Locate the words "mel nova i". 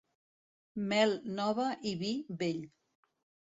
0.93-1.93